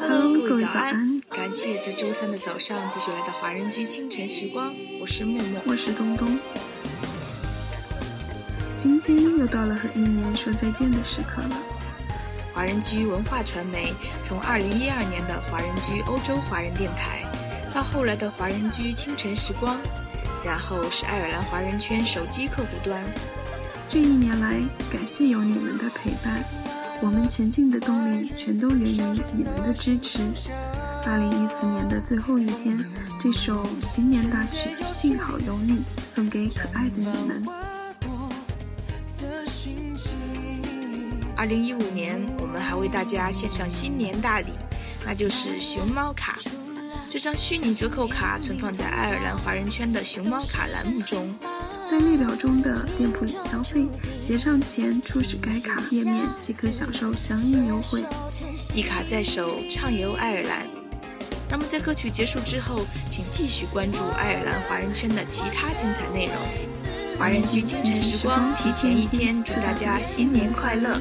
[0.00, 1.20] Hello，各位早安！
[1.30, 6.36] 感谢在周三的早上继续来到华人居清晨时光，我是默默，我是东东。
[8.74, 11.56] 今天又到了和一年说再见的时刻了。
[12.52, 17.22] 华人居文化传媒从二零一二年的华人居欧洲华人电台，
[17.72, 19.78] 到后来的华人居清晨时光，
[20.44, 23.00] 然后是爱尔兰华人圈手机客户端。
[23.86, 26.23] 这一年来，感谢有你们的陪伴。
[27.04, 30.22] 我们前进的动力全都源于你们的支持。
[31.04, 32.82] 二零一四年的最后一天，
[33.20, 37.44] 这首新年大曲《幸好有你》送给可爱的你们。
[41.36, 44.52] 二零一五年，我们还为大家献上新年大礼，
[45.04, 46.38] 那就是熊猫卡。
[47.10, 51.28] 这张虚拟折扣卡存放在爱尔兰华人圈的熊猫卡栏目中。
[51.88, 53.86] 在列表中的店铺里消费，
[54.22, 58.02] 结账前出示该卡页面即可享受相应优惠。
[58.74, 60.66] 一卡在手，畅游爱尔兰。
[61.50, 66.34] 那么在歌曲结束之后，请继续关注爱尔兰华人圈的其他精彩内容。
[67.18, 70.98] 华人居清晨时光提前一天，祝大家新年快乐！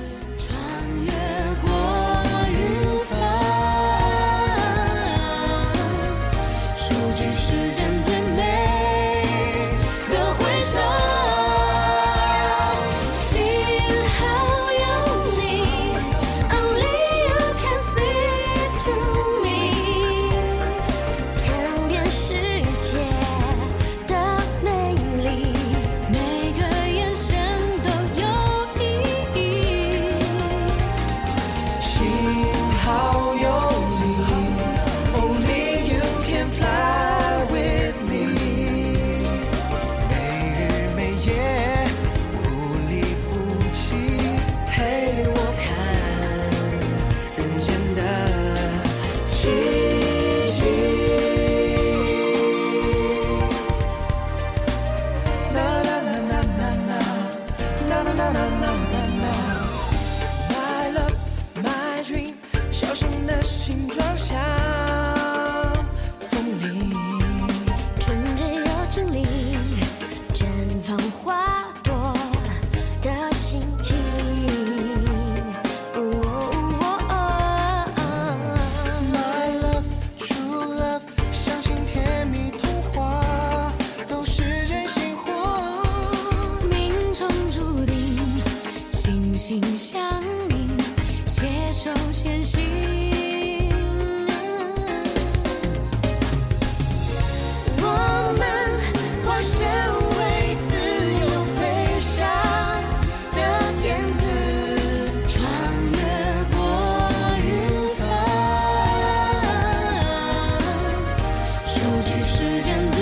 [112.53, 112.92] decisions